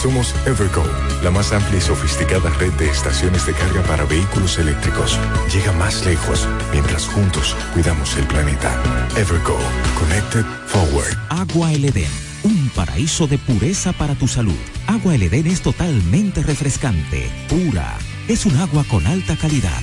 [0.00, 0.82] Somos Evergo,
[1.22, 5.18] la más amplia y sofisticada red de estaciones de carga para vehículos eléctricos.
[5.52, 8.82] Llega más lejos mientras juntos cuidamos el planeta.
[9.18, 9.58] Evergo,
[9.98, 11.18] Connected Forward.
[11.28, 12.08] Agua El Edén,
[12.44, 14.56] un paraíso de pureza para tu salud.
[14.86, 17.98] Agua El Edén es totalmente refrescante, pura.
[18.26, 19.82] Es un agua con alta calidad,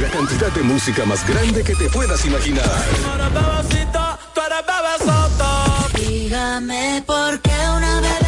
[0.00, 2.64] La cantidad de música más grande que te puedas imaginar.
[5.94, 8.23] Dígame por qué una bebé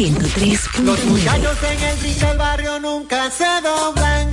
[0.00, 0.78] 103.
[0.82, 4.32] Los muchachos en el ring del barrio nunca se doblan.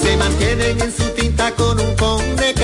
[0.00, 2.54] Se mantienen en su tinta con un con de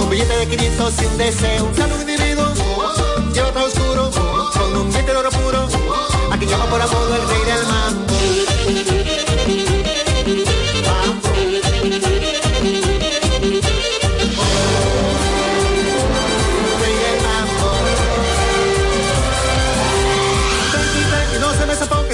[0.00, 1.64] un billete de 500 y un deseo.
[1.64, 2.46] Un saludo individuo,
[3.34, 5.68] lleva todo oscuro, con un diente de oro puro,
[6.30, 8.14] aquí llama por apodo el rey del mambo.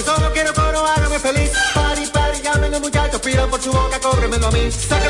[0.04, 1.50] Solo quiero coro, hágame feliz.
[1.72, 4.70] Party, llamen los muchachos, pidan por su boca, cóbremelo a mí.
[4.70, 5.08] Saca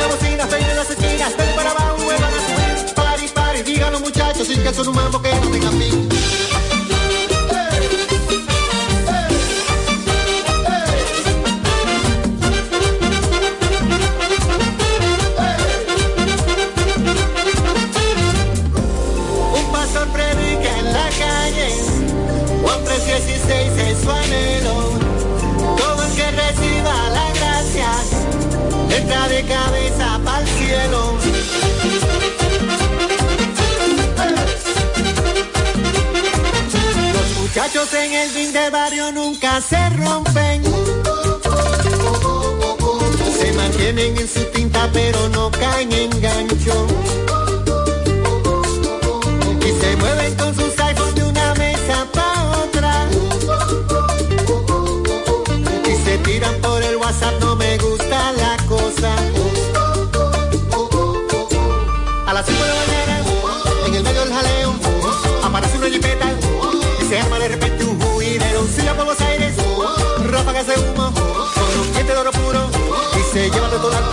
[4.65, 6.04] que son un mambo que no tenga fin.
[37.93, 40.63] En el fin de barrio nunca se rompen.
[43.39, 46.87] Se mantienen en su tinta pero no caen en gancho.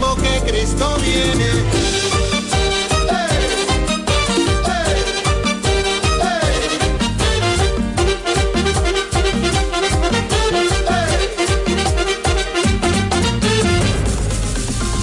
[0.00, 1.46] que Cristo viene.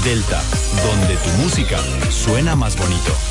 [0.04, 0.42] Delta,
[0.84, 1.78] donde tu música
[2.10, 3.27] suena más bonito.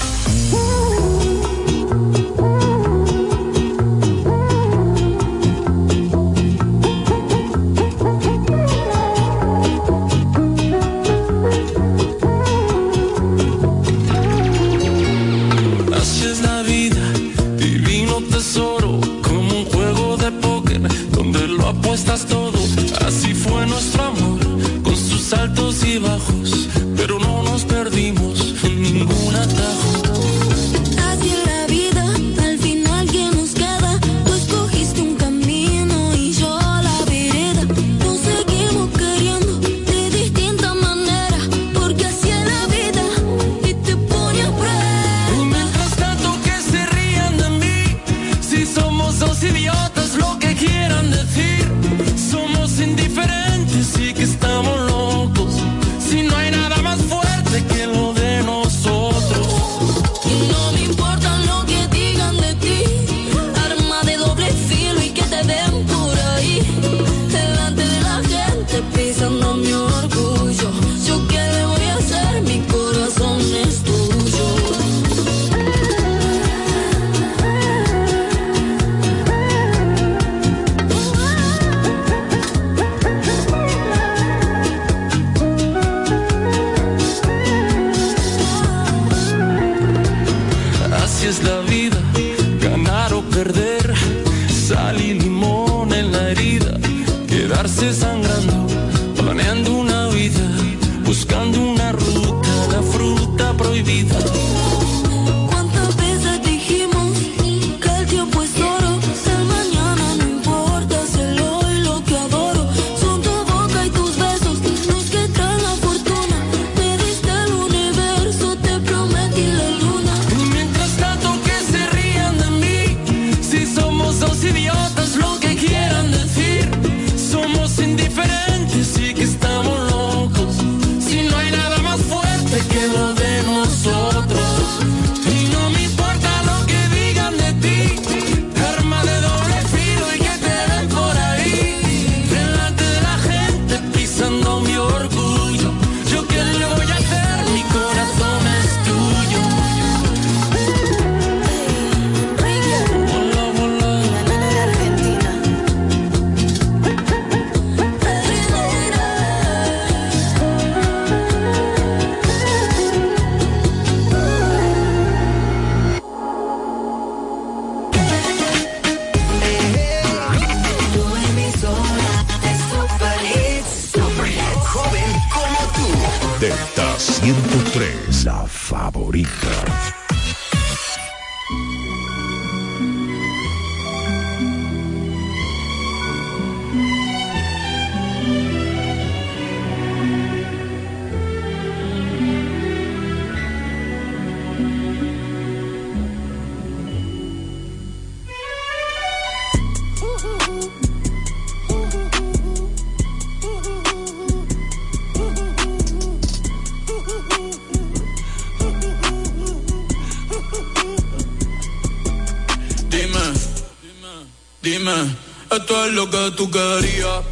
[215.87, 217.23] Es lo que tú querías.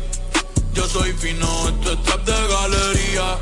[0.74, 3.38] Yo soy fino, esto es trap de galería.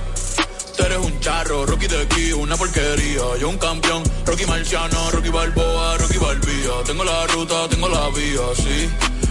[0.77, 3.23] Tú eres un charro, Rocky de aquí, una porquería.
[3.39, 6.73] Yo un campeón, Rocky Marciano, Rocky Balboa, Rocky Balbía.
[6.87, 8.89] Tengo la ruta, tengo la vía, sí,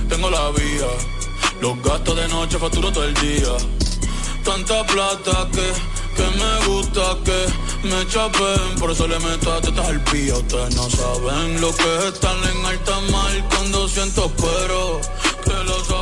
[0.07, 0.91] tengo la vía.
[1.61, 3.53] Los gastos de noche facturo todo el día.
[4.43, 5.67] Tanta plata que,
[6.15, 8.79] que me gusta que me chapen.
[8.79, 10.35] Por eso le meto a tetas al pía.
[10.35, 15.01] Ustedes no saben lo que es estar en alta mar cuando siento pero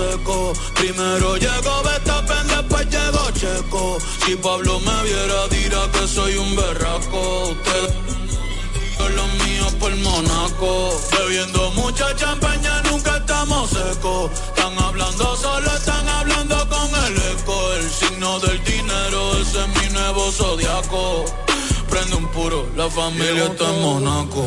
[0.00, 0.58] secos.
[0.74, 3.98] Primero llegó Betapen, después llegó Checo.
[4.24, 7.50] Si Pablo me viera, dirá que soy un berraco.
[7.50, 8.10] Usted
[9.16, 11.00] lo mío por Monaco.
[11.18, 14.30] Bebiendo mucha champaña, nunca estamos secos.
[14.48, 17.72] Están hablando solo, están hablando con el eco.
[17.74, 21.24] El signo del dinero, ese es mi nuevo zodiaco.
[21.88, 24.44] Prende un puro, la familia está en Monaco.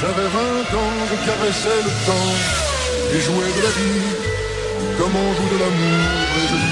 [0.00, 2.72] J'avais 20 ans, je caressais le temps
[3.14, 4.31] et jouais de la vie
[4.98, 6.02] comme on joue de l'amour
[6.38, 6.62] et je.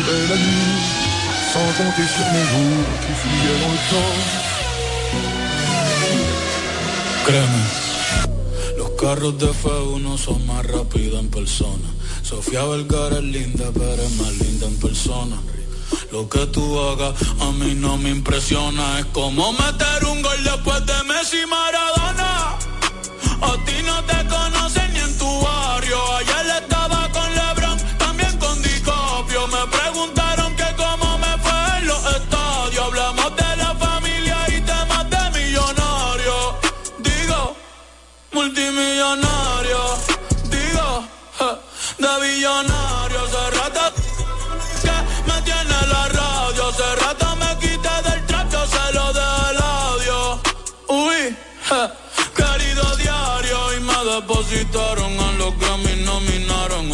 [7.24, 7.62] Créeme,
[8.78, 11.88] los carros de F1 son más rápidos en persona.
[12.22, 15.36] Sofía Vergara es linda, pero es más linda en persona.
[16.12, 19.00] Lo que tú hagas a mí no me impresiona.
[19.00, 21.99] Es como meter un gol después de Messi Maradona.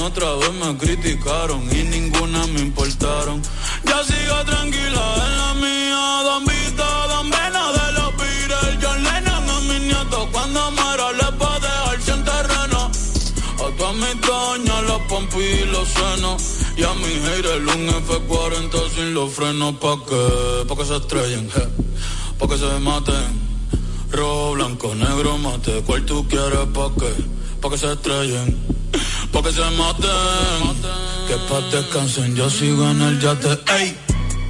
[0.07, 3.43] Otra vez me criticaron y ninguna me importaron.
[3.85, 6.23] Ya sigo tranquila en la mía.
[6.23, 8.79] Don Vito, Don Vena de los Beatles.
[8.81, 10.29] John Lennon a mis nietos.
[10.31, 12.91] Cuando muera les va a dejar sin terreno.
[13.59, 16.43] A todas mis doñas, los pompis y los senos.
[16.77, 19.75] Y a mi haters un F40 sin los frenos.
[19.75, 20.65] ¿Pa' qué?
[20.69, 21.51] Pa' que se estrellen.
[22.39, 23.29] Pa' que se maten.
[24.13, 25.83] Rojo, blanco, negro, mate.
[25.85, 26.69] ¿Cuál tú quieres?
[26.73, 27.13] ¿Pa' qué?
[27.61, 28.77] Pa' que se estrellen.
[29.33, 30.77] Pa' que se maten.
[31.29, 33.59] Que pa' descansen, yo sigo en el yate.
[33.79, 33.97] Ey,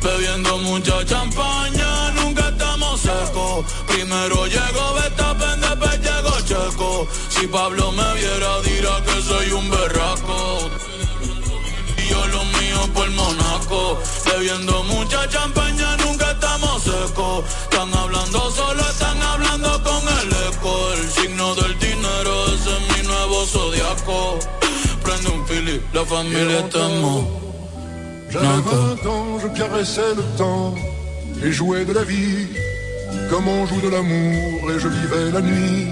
[0.02, 3.66] bebiendo mucha champaña, nunca estamos secos.
[3.86, 7.08] Primero llegó Betapen, después llegó Checo.
[7.28, 10.70] Si Pablo me viera, dirá que soy un berraco.
[11.98, 13.98] Y yo lo mío por Monaco.
[14.26, 16.05] Bebiendo mucha champaña, nunca
[25.96, 27.24] un la familia está en
[28.30, 28.46] J'avais.
[28.46, 30.74] 20 ans, je caressais le temps
[31.42, 32.48] et jouais de la vie
[33.30, 35.86] comme on joue de l'amour et je vivais la nuit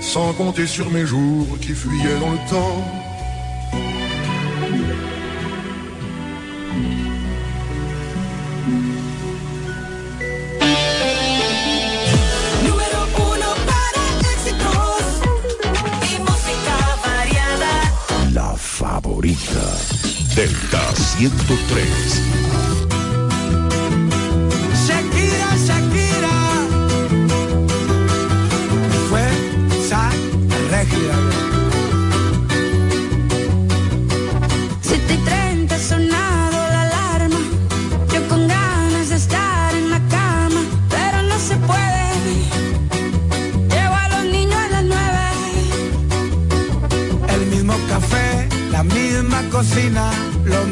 [0.00, 2.84] sans compter sur mes jours qui fuyaient dans le temps.
[20.42, 21.86] Delta 103.
[24.84, 26.36] Shakira, Shakira.
[29.08, 29.24] Fue
[29.78, 30.10] esa
[30.68, 31.14] regia.
[34.80, 37.38] 7 y 30 ha sonado la alarma.
[38.12, 42.04] Yo con ganas de estar en la cama, pero no se puede.
[43.70, 44.98] Llevo a los niños a las 9.
[47.28, 50.10] El mismo café, la misma cocina,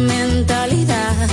[0.00, 1.28] Mentalidad.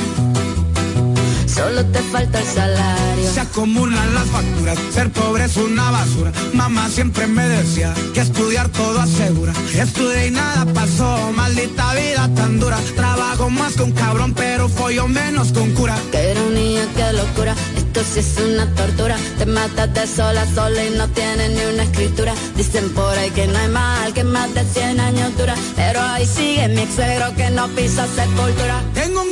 [1.46, 3.34] Solo te falta el salario.
[3.34, 6.32] Se acumulan las facturas, ser pobre es una basura.
[6.54, 9.54] Mamá siempre me decía que estudiar todo asegura.
[9.74, 12.78] Estudié y nada pasó, maldita vida tan dura.
[12.96, 15.98] Trabajo más un cabrón, pero follo menos con cura.
[16.12, 17.56] Qué ironía, qué locura.
[18.04, 19.16] Sí es una tortura.
[19.40, 22.34] Te matas de sola a sola y no tienes ni una escritura.
[22.56, 25.56] Dicen por ahí que no hay mal, que más de 100 años dura.
[25.76, 26.96] Pero ahí sigue mi ex
[27.36, 28.84] que no pisa sepultura.
[28.94, 29.32] Tengo un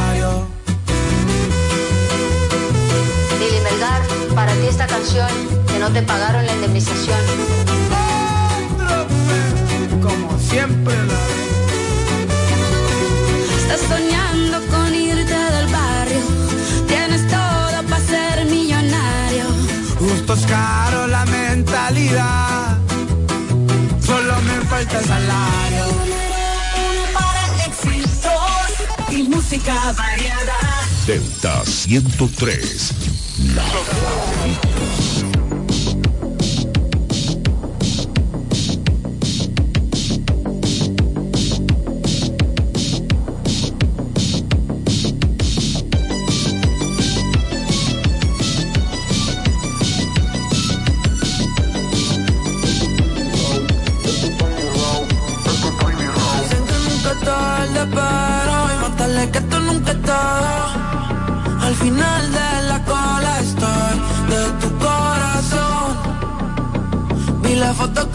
[5.01, 5.29] Canción
[5.67, 7.17] que no te pagaron la indemnización.
[10.01, 11.19] Como siempre la
[13.57, 16.21] Estás soñando con irte del barrio.
[16.87, 19.45] Tienes todo para ser millonario.
[19.99, 22.77] Gustos caros, la mentalidad.
[24.05, 25.85] Solo me falta el salario.
[27.13, 30.59] Para éxitos y música variada.
[31.07, 32.93] Delta 103.
[33.55, 33.63] La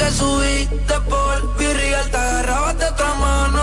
[0.06, 3.62] que subiste por Virreal, te agarrabas de otra mano.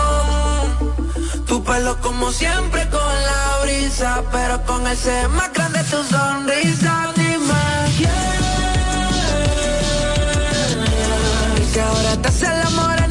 [1.46, 7.12] Tu pelo como siempre con la brisa, pero con ese más grande tu sonrisa.
[7.16, 7.64] Dime
[7.96, 8.10] quién.
[11.62, 13.03] Y si ahora te hace el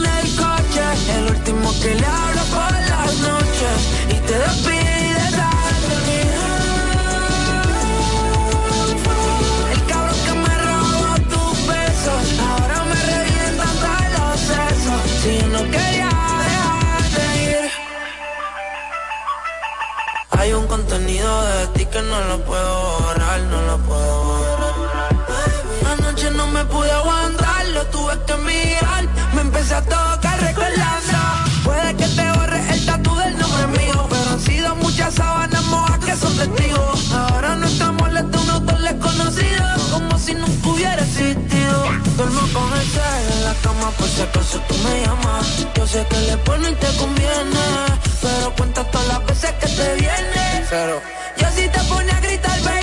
[21.94, 25.16] que no lo puedo borrar, no lo puedo borrar.
[25.92, 29.08] Anoche no me pude aguantar, lo tuve que mirar.
[29.34, 30.23] Me empecé a tocar
[42.18, 45.66] Duermo con el cel en la cama por si acaso tú me llamas.
[45.76, 47.66] Yo sé que le pone y te conviene,
[48.22, 50.66] pero cuenta todas las veces que te viene.
[50.70, 51.02] Pero
[51.38, 52.83] yo sí te pone a gritar, baby,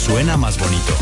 [0.00, 0.92] suena más bonito.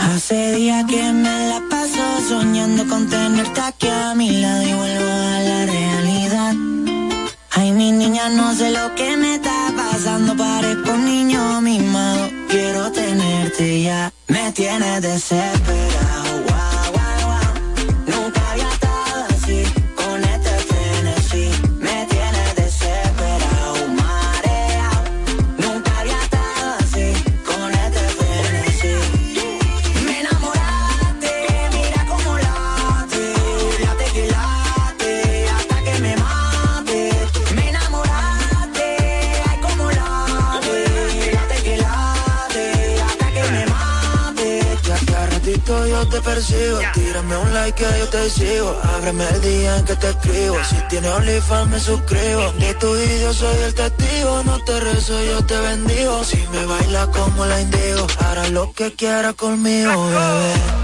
[0.00, 5.10] Hace días que me la paso soñando con tenerte aquí a mi lado y vuelvo
[5.10, 6.54] a la realidad.
[7.52, 12.28] Ay, mi niña, no sé lo que me está pasando, parezco un niño mimado.
[12.48, 16.23] Quiero tenerte ya me tiene desesperado.
[46.34, 50.56] Persigo, tírame un like que yo te sigo, ábreme el día en que te escribo,
[50.64, 55.44] si tienes OnlyFans me suscribo, de tu vídeo soy el testigo, no te rezo yo
[55.46, 60.83] te bendigo, si me baila como la indigo, hará lo que quiera conmigo, bebé.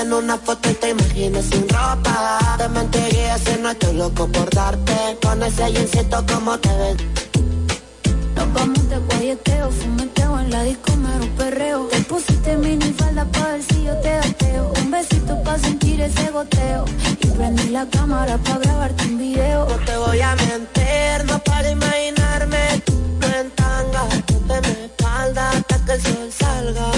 [0.00, 2.56] en una foto y te imaginas sin ropa.
[2.58, 5.18] Te mentiría si no estoy loco por darte.
[5.22, 6.96] Con ese jeansito como te ves.
[8.88, 11.84] De guayeteo, fumeteo en la disco, mero perreo.
[11.88, 14.72] Te pusiste mini falda pa' ver si yo te gateo.
[14.82, 16.84] Un besito pa' sentir ese goteo.
[17.20, 19.68] Y prendí la cámara pa' grabarte un video.
[19.68, 22.94] No te voy a mentir, no para imaginarme tú
[23.38, 24.04] en tanga.
[24.62, 26.90] Mi espalda hasta que el sol salga.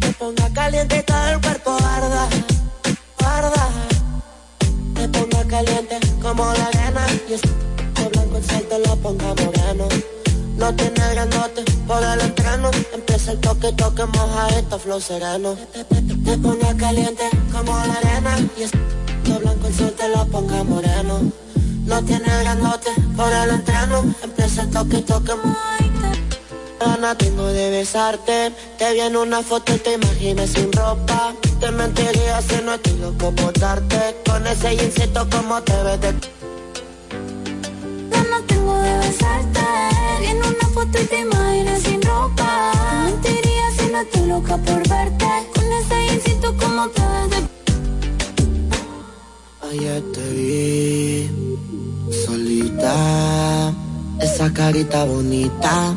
[0.00, 1.02] Te ponga caliente y
[6.36, 7.06] como la arena.
[7.28, 7.40] Y es
[8.12, 9.88] blanco el sol te lo ponga moreno.
[10.56, 12.70] No tiene grandote por el entreno.
[12.92, 15.54] Empieza el toque, toque, moja esto, flow sereno.
[15.72, 18.36] Te, te- te- te caliente como la arena.
[18.58, 18.70] Y es
[19.38, 21.20] blanco el sol te lo ponga moreno.
[21.86, 24.14] No tiene grandote por el entreno.
[24.22, 25.32] Empieza el toque, toque,
[26.84, 28.52] Gana tengo de besarte.
[28.78, 31.32] Te vi en una foto y te imaginas sin ropa.
[31.58, 34.16] Te mentiría si no estoy loco por darte.
[34.26, 36.14] Con ese jeansito como te ves de
[38.10, 39.60] Ganas tengo de besarte.
[40.28, 42.72] En una foto y te imaginas sin ropa.
[42.76, 45.26] Te mentiría si no estoy loca por verte.
[45.54, 47.38] Con ese instinto como te de
[49.70, 51.30] Ayer te vi
[52.26, 53.72] solita,
[54.20, 55.96] esa carita bonita,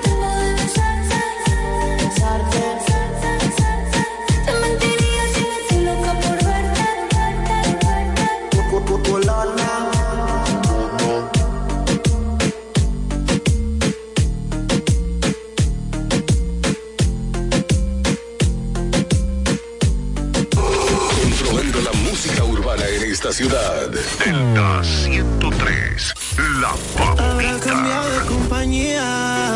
[23.31, 23.89] ciudad.
[23.89, 26.13] Delta 103,
[26.59, 26.75] la
[27.23, 29.55] Habrá cambiado de compañía.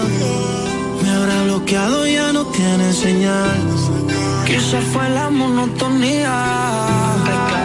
[1.02, 3.60] Me habrá bloqueado, ya no tiene señal.
[4.46, 6.34] Quizá fue la monotonía.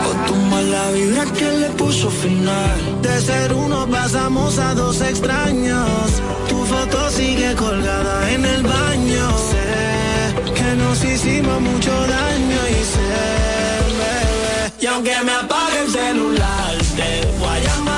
[0.09, 3.03] O tu mala vibra que le puso final.
[3.03, 6.11] De ser uno pasamos a dos extraños.
[6.49, 9.29] Tu foto sigue colgada en el baño.
[9.51, 13.10] Sé que nos hicimos mucho daño y sé.
[14.81, 17.90] Y aunque me apague el celular, te voy.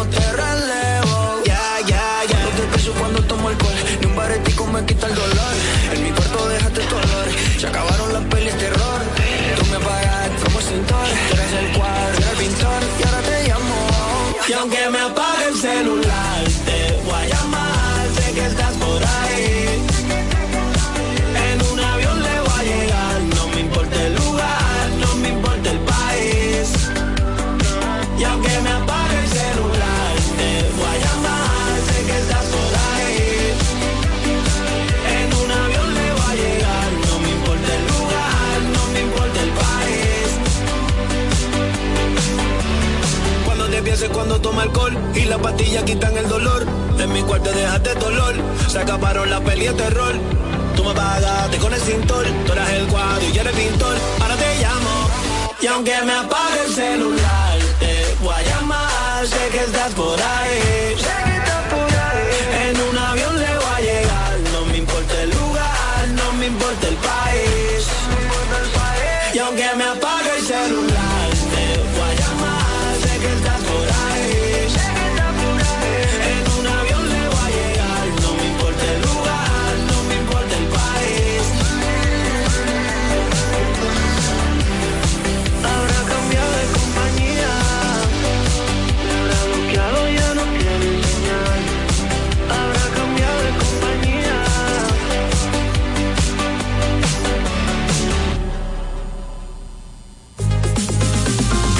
[0.00, 1.42] Mismo te relevo.
[1.44, 2.40] Ya, ya, ya.
[2.42, 3.74] No te pienso cuando tomo alcohol.
[4.00, 5.39] Ni un baretico me quita el dolor.
[44.12, 46.66] Cuando toma alcohol y las pastillas quitan el dolor.
[46.98, 48.34] En mi cuarto dejaste dolor,
[48.68, 50.14] se acabaron las peli de terror.
[50.76, 53.96] Tú me pagaste con el cintor, tú eras el cuadro y yo era el pintor.
[54.20, 55.10] Ahora te llamo
[55.62, 59.26] y aunque me apague el celular, te voy a llamar.
[59.26, 60.96] Sé que estás por ahí.
[62.68, 64.38] En un avión le voy a llegar.
[64.52, 67.86] No me importa el lugar, no me importa el país.
[69.34, 71.09] Y aunque me apague el celular,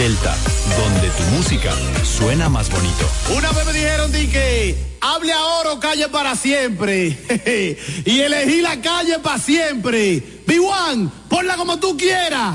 [0.00, 0.34] Delta,
[0.78, 1.70] donde tu música
[2.04, 3.06] suena más bonito.
[3.36, 7.18] Una vez me dijeron di que hable ahora o calle para siempre.
[8.06, 10.22] y elegí la calle para siempre.
[10.46, 12.54] B1, ponla como tú quieras.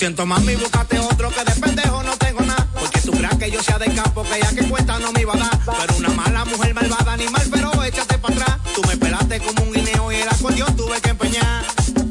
[0.00, 2.66] Siento, mami, búscate otro que de pendejo no tengo nada.
[2.72, 5.34] Porque tú creas que yo sea de campo, que ya que cuesta no me iba
[5.34, 5.58] a dar.
[5.78, 8.56] Pero una mala mujer malvada, animal, pero échate para atrás.
[8.74, 11.64] Tú me pelaste como un guineo y el acordeón tuve que empeñar.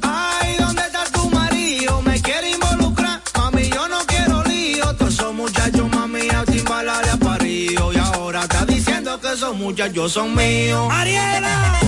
[0.04, 2.00] Ay, ¿dónde está tu marido?
[2.04, 3.24] Me quiere involucrar.
[3.36, 4.94] Mami, yo no quiero lío.
[4.94, 7.92] Todos esos muchachos, mami, a chimbalar a parío.
[7.92, 10.88] Y ahora está diciendo que esos muchachos son míos.
[10.92, 11.80] ¡Ariela!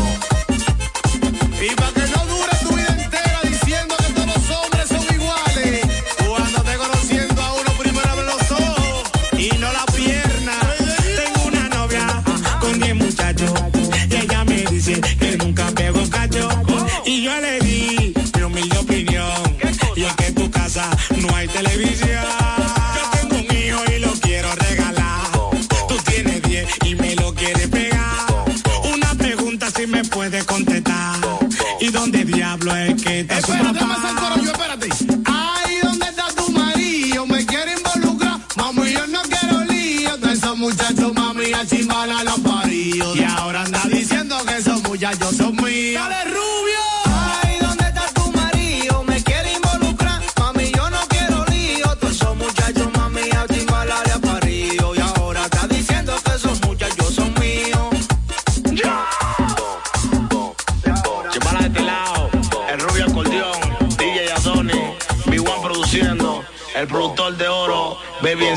[1.62, 2.11] Y para que
[33.38, 34.21] es que está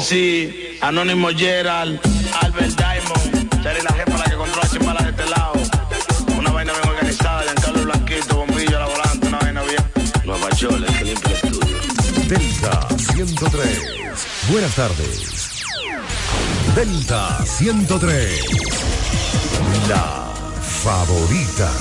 [0.04, 1.98] Sí, Anónimo Gerald,
[2.42, 5.54] Albert Diamond, Terry la jefa la que controla Chimbala de este lado.
[6.38, 9.82] Una vaina bien organizada, Giancarlo Blanquito, bombillo a la volante, una vaina bien.
[10.26, 11.78] Nueva Chole, que limpia el estudio.
[12.28, 13.80] Delta 103.
[14.50, 15.62] Buenas tardes.
[16.76, 18.40] Delta 103.
[19.88, 20.34] La
[20.82, 21.72] favorita.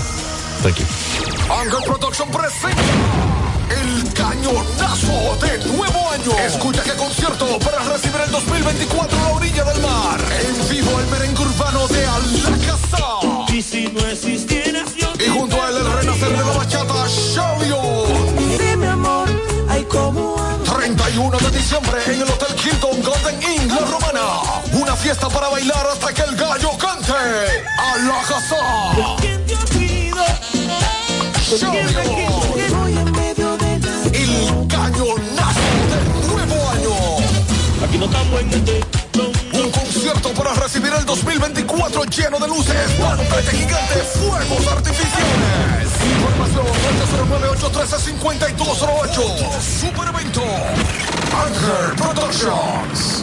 [0.63, 6.31] Ángel Production presenta el cañonazo de nuevo año.
[6.45, 10.19] Escucha qué concierto para recibir el 2024 a la orilla del mar.
[10.45, 13.53] En vivo el merengue urbano de Alacazá.
[13.53, 18.57] Y si no existieras yo Y junto a él el renacer de la bachata, Shaolin.
[18.57, 19.29] Dime amor,
[19.69, 24.41] ay como 31 de diciembre en el Hotel Hilton Golden Inn, La Romana.
[24.73, 27.13] Una fiesta para bailar hasta que el gallo cante.
[27.77, 29.17] Alacazá.
[31.53, 33.12] El
[35.03, 35.59] cañonazo
[35.91, 36.95] del nuevo año.
[37.83, 38.81] Aquí no estamos en este.
[39.53, 45.89] Un concierto para recibir el 2024 lleno de luces, bombete gigante, fuegos artificiales.
[46.15, 46.65] Información
[48.15, 49.61] 809-813-5208.
[49.61, 50.41] Super evento.
[51.45, 53.22] Ángel Productions.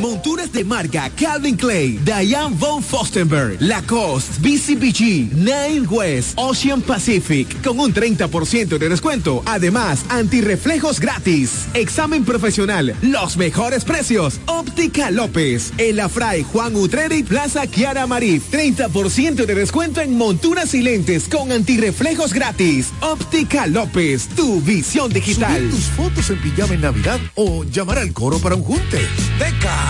[0.00, 7.78] Monturas de marca Calvin Clay, Diane von Fostenberg, Lacoste, BCBG, Nine West, Ocean Pacific, con
[7.78, 9.42] un 30% de descuento.
[9.44, 11.66] Además, antirreflejos gratis.
[11.74, 14.40] Examen profesional, los mejores precios.
[14.46, 18.50] Óptica López, El Afray, Juan Utreri, Plaza Kiara Marif.
[18.50, 22.88] 30% de descuento en monturas y lentes con antirreflejos gratis.
[23.00, 25.68] Óptica López, tu visión digital.
[25.68, 29.06] Tus fotos en pijama en Navidad o llamar al coro para un junte.
[29.38, 29.89] Deca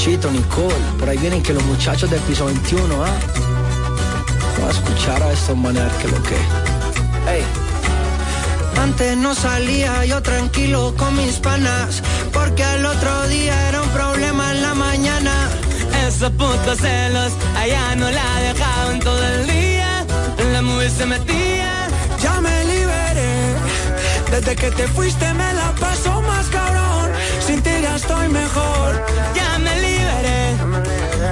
[0.00, 3.10] Luchito, Nicole, por ahí vienen que los muchachos del piso 21, ¿ah?
[4.58, 6.36] Vamos a escuchar a estos maneras que lo que.
[7.30, 7.44] ¡Ey!
[8.80, 14.50] Antes no salía yo tranquilo con mis panas, porque al otro día era un problema
[14.52, 15.32] en la mañana.
[16.08, 20.06] Esos putos celos, allá no la dejaban todo el día.
[20.38, 21.88] En la movie se metía.
[22.22, 23.54] Ya me liberé,
[24.30, 25.89] desde que te fuiste me la paso
[28.10, 29.04] estoy mejor.
[29.34, 30.56] Ya me liberé.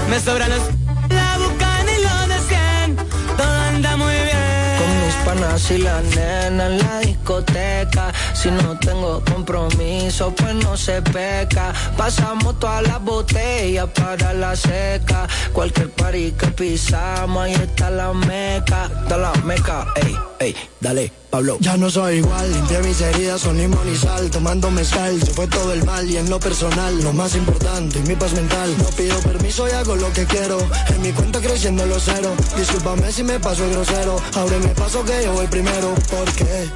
[0.08, 0.62] Me sobran los.
[1.08, 2.96] La bucana y lo de 100.
[3.36, 4.76] Todo anda muy bien.
[4.78, 8.12] Con mis panas y la nena en la discoteca.
[8.34, 11.72] Si no tengo compromiso, pues no se peca.
[11.96, 15.26] Pasamos todas las botellas para la seca.
[15.52, 18.88] Cualquier party que pisamos, ahí está la meca.
[19.08, 20.27] Da la meca, ey.
[20.40, 21.56] Ey, dale, Pablo.
[21.60, 24.30] Ya no soy igual, limpié mis heridas con limón y sal.
[24.30, 27.02] Tomando mezcal, se fue todo el mal y en lo personal.
[27.02, 28.72] Lo más importante, y mi paz mental.
[28.78, 30.58] No pido permiso y hago lo que quiero.
[30.94, 32.32] En mi cuenta creciendo los cero.
[32.56, 34.20] Discúlpame si me paso el grosero.
[34.34, 35.92] Ahora me paso que yo voy primero.
[36.08, 36.68] Porque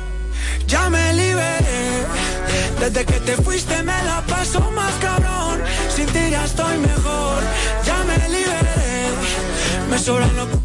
[0.67, 2.05] ya me liberé.
[2.81, 5.61] Desde que te fuiste me la paso más cabrón.
[5.95, 7.43] Sin ti ya estoy mejor.
[7.87, 8.73] Ya me liberé.
[9.89, 10.62] Me sobran los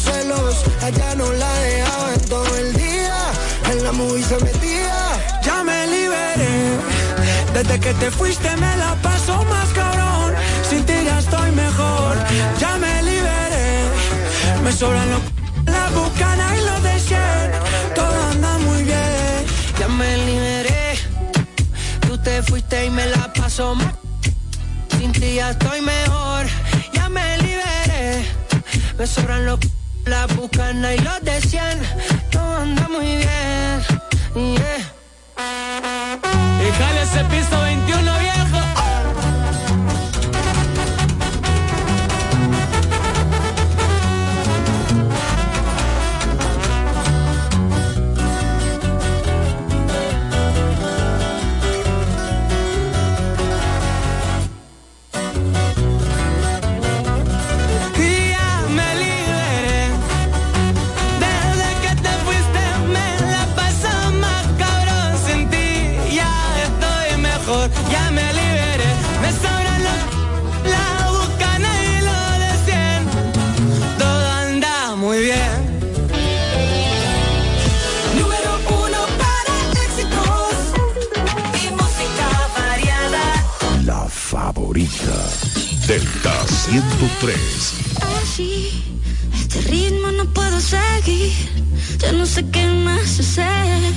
[0.00, 3.18] celos, allá no la dejaban todo el día,
[3.70, 4.98] en la movie se metía.
[5.42, 6.54] Ya me liberé,
[7.54, 10.34] desde que te fuiste me la paso más cabrón,
[10.68, 12.16] sin ti ya estoy mejor,
[12.58, 13.68] ya me liberé,
[14.64, 15.22] me sobran los
[15.66, 16.94] la bucana y los de
[17.94, 19.40] todo anda muy bien,
[19.78, 20.98] ya me liberé,
[22.00, 23.94] tú te fuiste y me la paso más,
[24.98, 26.46] sin ti ya estoy mejor,
[26.92, 27.60] ya me liberé.
[29.00, 29.58] Me sobran los
[30.10, 31.62] la bucana y los de 100,
[32.30, 33.80] todo anda muy bien.
[34.34, 34.80] Yeah.
[36.66, 37.69] Y jale ese piso,
[86.70, 87.36] 103.
[88.22, 88.68] Así,
[89.34, 91.32] este ritmo no puedo seguir.
[91.98, 93.92] Yo no sé qué más hacer.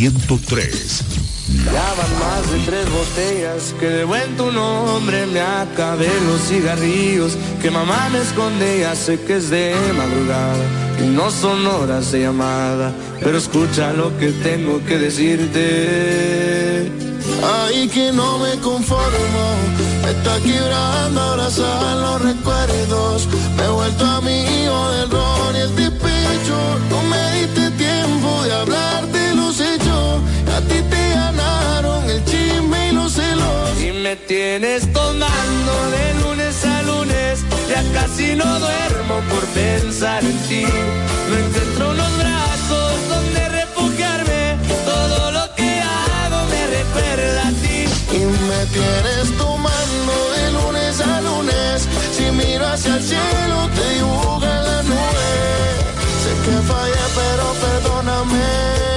[0.00, 1.04] 103.
[1.66, 7.70] Daban más de tres botellas, que de buen tu nombre me acabé los cigarrillos, que
[7.70, 10.64] mamá me esconde, ya sé que es de madrugada,
[11.04, 16.90] y no son horas de llamada, pero escucha lo que tengo que decirte.
[17.42, 19.44] Ay, que no me conformo,
[20.08, 26.56] está quebrando abrazar los recuerdos, me he vuelto amigo del ron y el despecho,
[26.88, 29.09] no me diste tiempo de hablar
[30.60, 33.80] a ti te ganaron el chisme y los celos.
[33.82, 40.38] Y me tienes tomando de lunes a lunes, ya casi no duermo por pensar en
[40.48, 40.64] ti.
[41.28, 47.78] No encuentro unos brazos donde refugiarme, todo lo que hago me recuerda a ti.
[48.18, 51.88] Y me tienes tomando de lunes a lunes.
[52.14, 55.30] Si miro hacia el cielo, te dibuja la nube.
[56.22, 58.89] Sé que fallé, pero perdóname.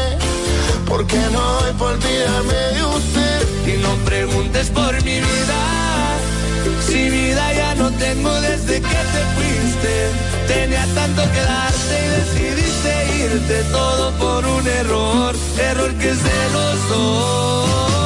[0.95, 3.39] Porque no doy por olvidarme de usted.
[3.65, 5.61] Y no preguntes por mi vida.
[6.85, 9.93] Si vida ya no tengo desde que te fuiste.
[10.47, 12.91] Tenía tanto que darte y decidiste
[13.25, 15.35] irte todo por un error.
[15.57, 18.02] Error que es de los dos.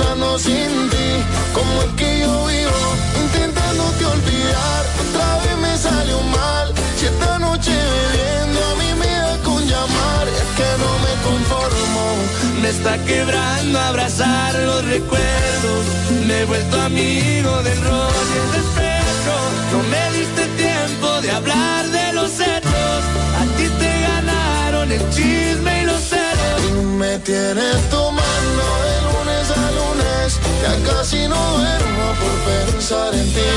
[0.00, 1.10] Pensando sin ti,
[1.52, 2.82] como es que yo vivo,
[3.22, 4.82] intentándote olvidar.
[5.02, 10.26] Otra vez me salió mal, si esta noche bebiendo a mí me da con llamar,
[10.28, 12.04] es que no me conformo.
[12.62, 15.82] Me está quebrando abrazar los recuerdos.
[16.26, 19.34] Me he vuelto amigo del rol y el despecho.
[19.72, 23.00] No me diste tiempo de hablar de los hechos.
[23.40, 26.60] A ti te ganaron el chisme y los celos.
[26.68, 28.99] Y me tienes tomando
[30.62, 33.50] ya casi no duermo por pensar en ti.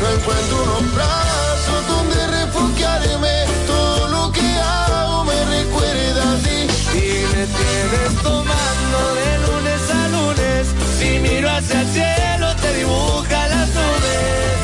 [0.00, 6.60] No encuentro unos brazos donde refugiarme, todo lo que hago me recuerda a ti.
[6.92, 10.66] Y me tienes tomando de lunes a lunes.
[10.98, 14.54] Si miro hacia el cielo, te dibuja las nubes.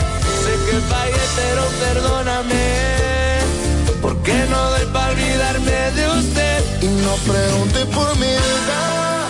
[0.43, 2.65] Sé que fallé, pero perdóname.
[4.03, 6.83] Porque no doy para olvidarme de usted.
[6.83, 9.30] Y no pregunte por mi edad.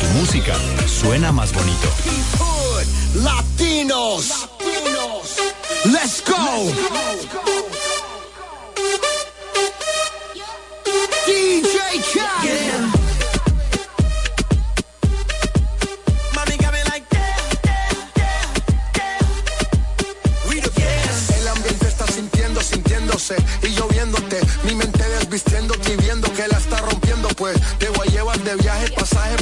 [0.00, 0.54] Tu música
[0.86, 1.88] suena más bonito.
[3.14, 4.48] Latinos.
[5.84, 6.99] Let's go.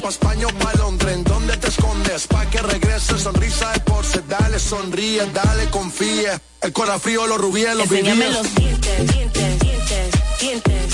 [0.09, 1.15] Pa' España o pa' Londres.
[1.15, 2.27] ¿En dónde te escondes?
[2.27, 4.23] Pa' que regrese, sonrisa de porce.
[4.27, 6.41] Dale, sonríe, dale, confía.
[6.63, 8.37] El corazón frío, los rubíes, los Enséñame vivíes.
[8.39, 10.88] los dientes, dientes, dientes, dientes.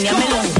[0.00, 0.59] Enséñame los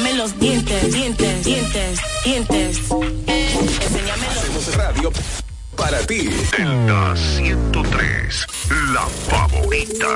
[0.00, 2.78] Enséñame los dientes, dientes, dientes, dientes.
[3.26, 5.12] Enséñame los radio
[5.76, 6.30] para ti.
[6.56, 8.46] Delta 103,
[8.94, 10.06] la favorita.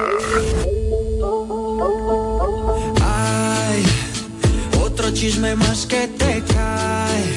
[3.02, 3.82] Ay,
[4.82, 7.34] otro chisme más que te cae.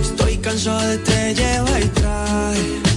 [0.00, 2.87] Estoy cansado de te lleva y trae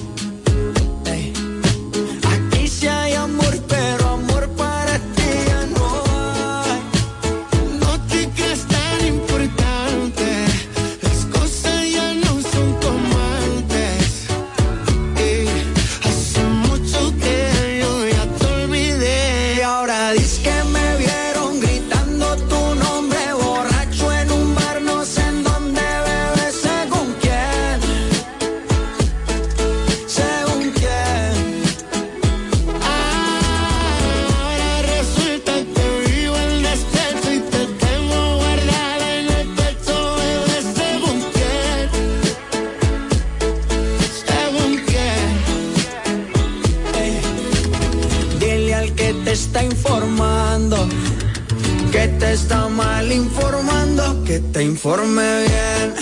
[54.83, 55.93] informe bien.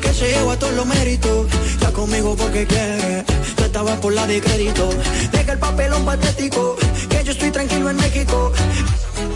[0.00, 3.24] Que se lleva todos los méritos, está conmigo porque quiere.
[3.54, 4.90] Tú estabas por la de crédito,
[5.30, 6.76] deja el papelón patético.
[7.08, 8.52] Que yo estoy tranquilo en México.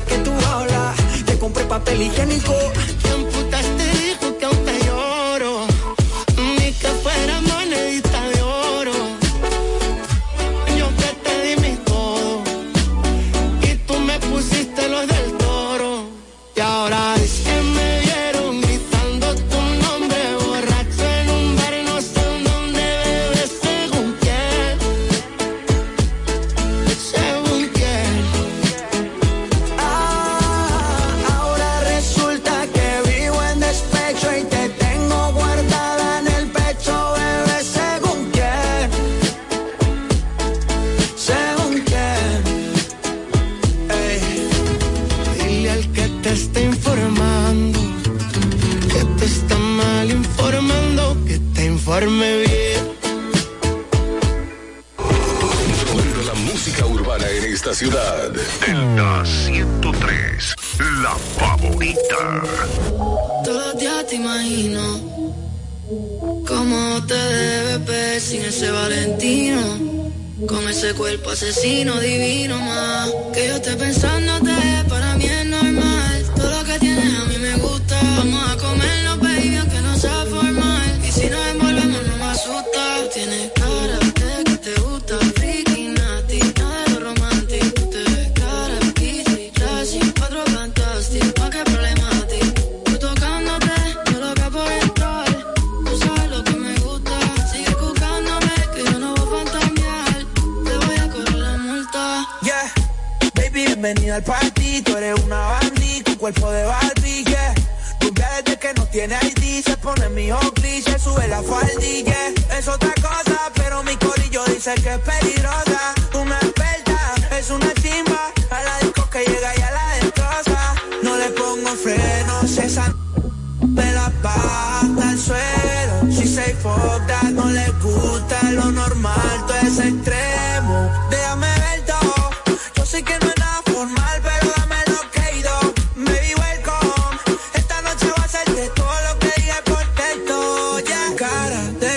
[0.08, 2.54] Que tú hablas, te compré papel higiénico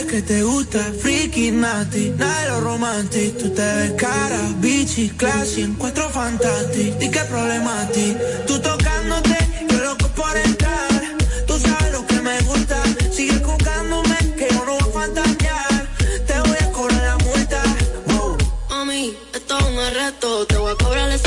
[0.06, 5.62] que te gusta Friki, nati, nada de lo romantic Tú te ves cara, bichi, classy
[5.64, 7.88] En cuatro fantastic, y qué problema
[8.46, 9.38] Tú tocándote,
[9.70, 11.02] yo loco por entrar.
[11.48, 12.82] Tú sabes lo que me gusta
[13.12, 15.88] Sigue juzgándome, que yo no voy a fantasear.
[16.28, 17.64] Te voy a cobrar la multa
[18.20, 18.38] oh.
[18.70, 21.27] Mami, esto es un arresto Te voy a cobrar esa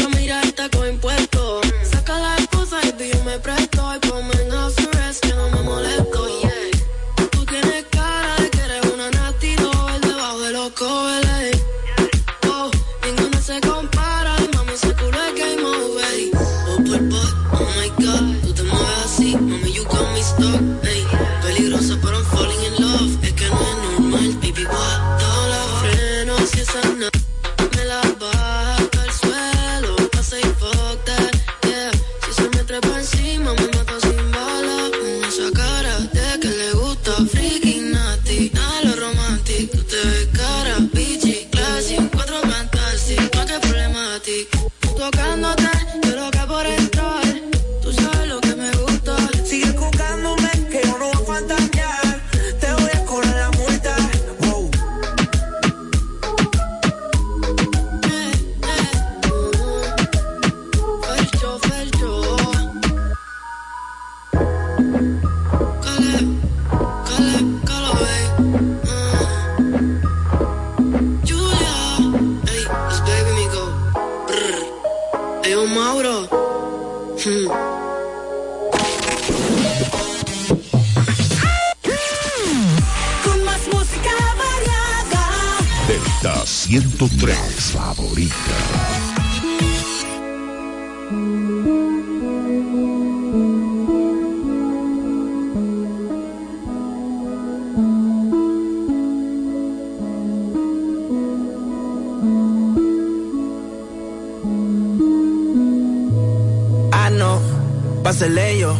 [108.58, 108.76] yo.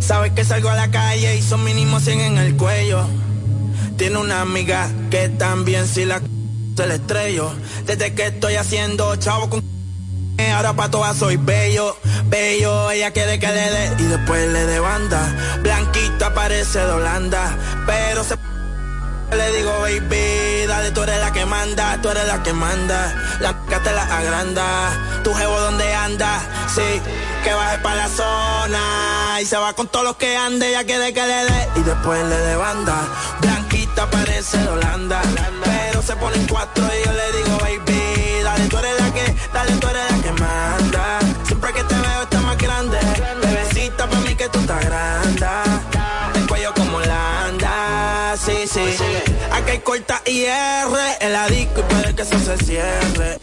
[0.00, 3.06] Sabes que salgo a la calle y son mínimo 100 en el cuello.
[3.96, 6.20] Tiene una amiga que también si la
[6.76, 7.52] se le estrello.
[7.86, 9.62] Desde que estoy haciendo chavo con
[10.54, 12.90] ahora pa' todas soy bello, bello.
[12.90, 15.60] Ella quiere que le dé y después le dé banda.
[15.62, 18.34] Blanquita parece de Holanda, pero se
[19.36, 23.14] le digo, baby, dale, tú eres la que manda, tú eres la que manda.
[23.40, 25.20] La que te la agranda.
[25.24, 26.40] Tu jevo donde anda,
[26.74, 27.00] sí,
[27.44, 29.40] que baje para la zona.
[29.40, 31.68] Y se va con todos los que ande, ella quiere que le dé.
[31.76, 32.96] Y después le dé banda.
[33.40, 35.20] Blanquita parece de Holanda.
[35.64, 39.36] Pero se pone en cuatro y yo le digo, baby, dale, tú eres la que,
[39.52, 41.18] dale, tú eres la que manda.
[41.46, 42.98] Siempre que te veo está más grande.
[43.42, 45.46] Bebecita, para mí que tú estás grande.
[46.34, 48.96] El cuello como Holanda, sí, sí.
[49.52, 50.88] Aquí hay corta IR
[51.20, 53.38] en la disco y puede que eso se cierre.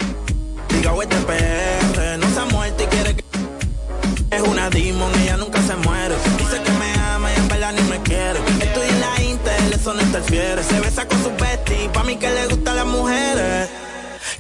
[0.69, 2.17] Diga, este PR,
[4.71, 6.15] demon, ella nunca se muere.
[6.37, 8.39] Dice que me ama y en verdad ni me quiere.
[8.59, 10.63] Estoy en la Intel, eso no interfiere.
[10.63, 13.69] Se besa con sus besties, pa' mí que le gustan las mujeres.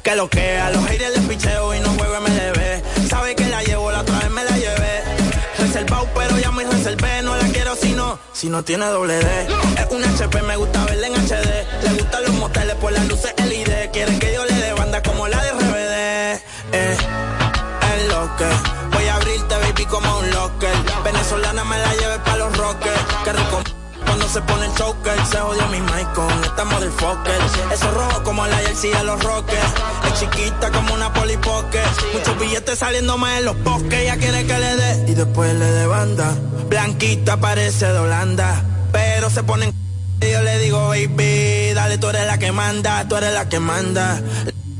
[0.03, 3.07] Que lo que a los haters les picheo y no juego MLB.
[3.09, 5.03] Sabe que la llevo, la otra vez me la llevé.
[5.59, 7.21] Reservado, pero ya me reservé.
[7.23, 9.47] No la quiero si no, si no tiene doble D.
[9.77, 11.83] Es un HP, me gusta verla en HD.
[11.83, 13.91] Le gustan los moteles por las luces LED.
[13.91, 16.41] Quieren que yo le dé banda como la de RBD.
[16.73, 16.97] Eh,
[17.93, 18.80] es lo que
[19.91, 20.73] como un locker.
[21.03, 23.01] Venezolana me la lleve pa' los rockers.
[23.23, 23.61] Que rico
[24.05, 25.25] cuando se pone el choker.
[25.27, 27.41] Se jodió mi mic con esta motherfucker.
[27.71, 29.73] Eso rojo como la jersey de los rockers.
[30.07, 31.81] Es chiquita como una polipoque.
[32.13, 33.93] Muchos billetes saliendo más en los bosques.
[33.93, 36.33] Ella quiere que le dé y después le dé banda.
[36.69, 38.63] Blanquita parece de Holanda.
[38.91, 39.81] Pero se pone en
[40.23, 43.59] y yo le digo, baby, dale, tú eres la que manda, tú eres la que
[43.59, 44.21] manda.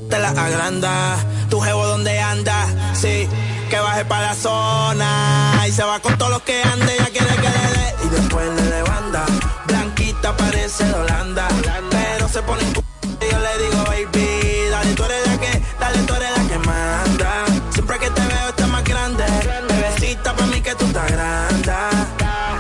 [0.08, 1.18] Te la agranda,
[1.50, 3.28] tu jevo donde anda, sí,
[3.72, 5.66] que baje para la zona.
[5.66, 7.96] Y se va con todos los que ande, ya quiere que le dé.
[8.06, 9.26] Y después le dé banda,
[9.66, 11.48] blanquita parece de Holanda.
[11.90, 16.00] Pero se pone en y yo le digo, baby, dale, tú eres la que, dale,
[16.00, 17.46] tú eres la que manda.
[17.72, 19.24] Siempre que te veo estás más grande,
[19.70, 21.74] bebecita para mí que tú estás grande.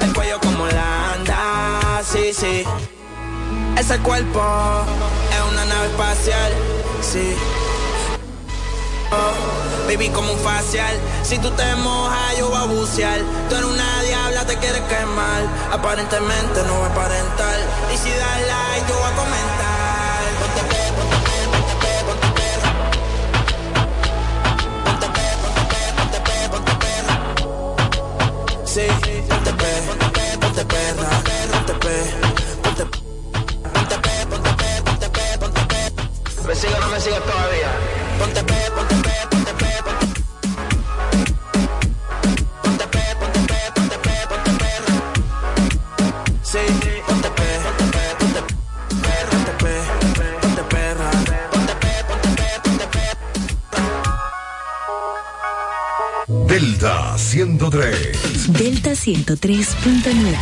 [0.01, 2.64] El cuello como Holanda, sí, sí.
[3.78, 4.41] Ese cuerpo
[5.36, 6.51] es una nave espacial,
[7.01, 7.36] sí.
[9.92, 10.96] Baby, como un facial.
[11.24, 13.20] Si tú te mojas, yo voy a bucear.
[13.50, 15.44] Tú eres una diabla, te quieres quemar.
[15.72, 17.58] Aparentemente no voy a aparentar.
[17.94, 20.22] Y si das like, yo voy a comentar.
[20.39, 22.72] Ponte pe, ponte pe, ponte pe, ponte perra.
[24.86, 27.16] Ponte pe, ponte pe, ponte pe, ponte perra.
[28.74, 28.86] Sí,
[29.30, 31.10] ponte pe, ponte pe, ponte perra.
[31.52, 31.96] Ponte pe,
[32.64, 32.98] ponte pe.
[33.74, 35.82] Ponte pe, ponte pe, ponte pe, ponte pe.
[36.48, 37.72] ¿Me sigue o no me sigue todavía?
[38.20, 39.41] Ponte pe, ponte pe, ponte pe,
[56.62, 58.53] Delta 103.
[58.53, 60.38] Delta 103.9.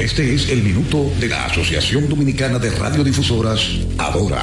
[0.00, 3.60] Este es el minuto de la Asociación Dominicana de Radiodifusoras,
[3.96, 4.42] Adora.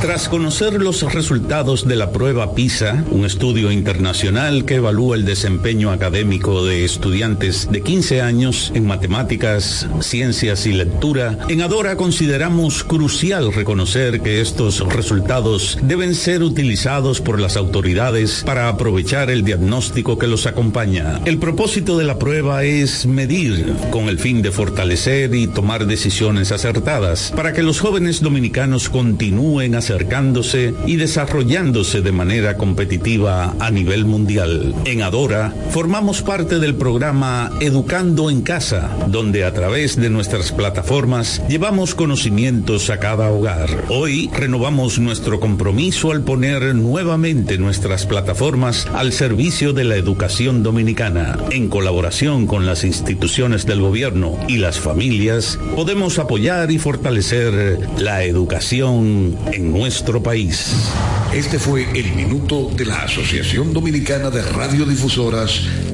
[0.00, 5.90] Tras conocer los resultados de la prueba PISA, un estudio internacional que evalúa el desempeño
[5.90, 13.52] académico de estudiantes de 15 años en matemáticas, ciencias y lectura, en Adora consideramos crucial
[13.52, 20.28] reconocer que estos resultados deben ser utilizados por las autoridades para aprovechar el diagnóstico que
[20.28, 21.20] los acompaña.
[21.26, 26.52] El propósito de la prueba es medir con el fin de fortalecer y tomar decisiones
[26.52, 34.04] acertadas para que los jóvenes dominicanos continúen acercándose y desarrollándose de manera competitiva a nivel
[34.04, 34.72] mundial.
[34.84, 41.42] En Adora formamos parte del programa Educando en Casa, donde a través de nuestras plataformas
[41.48, 43.68] llevamos conocimientos a cada hogar.
[43.88, 51.36] Hoy renovamos nuestro compromiso al poner nuevamente nuestras plataformas al servicio de la educación dominicana.
[51.50, 58.22] En colaboración con las instituciones del gobierno y las familias, podemos apoyar y fortalecer la
[58.22, 60.92] educación en nuestro país.
[61.32, 65.62] Este fue el minuto de la Asociación Dominicana de Radiodifusoras,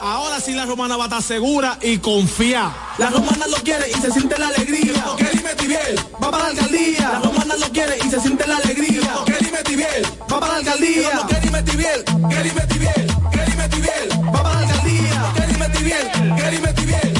[0.00, 2.72] Ahora sí la romana va a estar segura y confía.
[2.96, 5.04] La romana lo quiere y se siente la alegría.
[5.04, 7.10] Porque dime Tibiel, va para la alcaldía.
[7.12, 9.12] La romana lo quiere y se siente la alegría.
[9.18, 11.10] Porque dime Tibiel, va para la alcaldía.
[11.20, 15.32] Porque dime Tibiel, que dime Tibiel, que dime Tibiel, va para la alcaldía.
[15.34, 17.19] Que dime Tibiel, que dime Tibiel,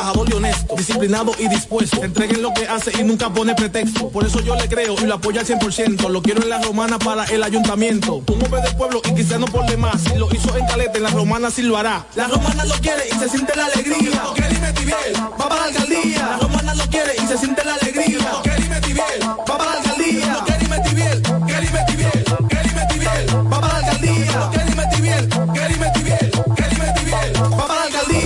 [0.00, 2.02] Trabajador y honesto, disciplinado y dispuesto.
[2.02, 4.08] Entreguen lo que hace y nunca pone pretexto.
[4.08, 6.08] Por eso yo le creo y lo apoyo al 100%.
[6.08, 8.22] Lo quiero en la romana para el ayuntamiento.
[8.26, 10.00] Un hombre del pueblo y quizá no por demás.
[10.00, 12.06] Si lo hizo en caleta, en la romana sí lo hará.
[12.14, 14.22] La romana lo quiere y se siente la alegría.
[14.24, 16.26] Porque dime Tibiel, va para la alcaldía.
[16.30, 18.30] La romana lo quiere y se siente la alegría.
[18.56, 18.80] Dime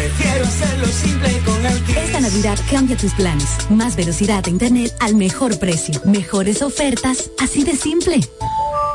[0.00, 1.96] Prefiero hacerlo simple con Altis.
[1.96, 3.48] Esta Navidad cambia tus planes.
[3.68, 6.00] Más velocidad de internet al mejor precio.
[6.06, 8.20] Mejores ofertas, así de simple.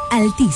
[0.10, 0.56] Altis.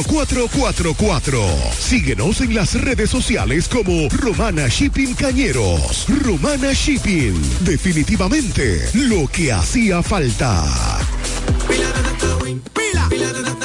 [0.03, 1.41] 4444.
[1.77, 6.05] Síguenos en las redes sociales como Romana Shipping Cañeros.
[6.23, 7.33] Romana Shipping.
[7.61, 10.65] Definitivamente lo que hacía falta.
[11.67, 13.60] Pila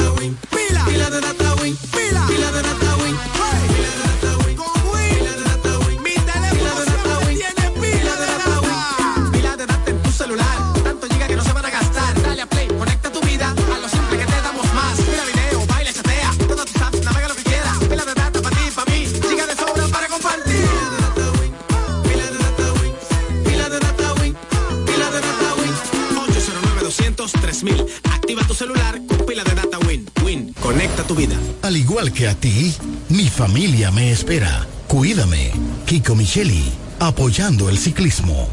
[31.06, 31.36] tu vida.
[31.62, 32.74] Al igual que a ti,
[33.08, 34.66] mi familia me espera.
[34.86, 35.52] Cuídame.
[35.86, 36.64] Kiko Micheli,
[37.00, 38.48] apoyando el ciclismo.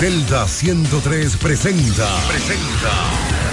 [0.00, 2.08] Delta 103 presenta.
[2.28, 3.44] Presenta.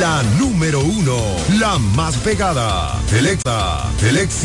[0.00, 1.16] La número uno.
[1.58, 3.00] La más pegada.
[3.08, 3.90] Selecta.
[3.98, 4.24] Selección.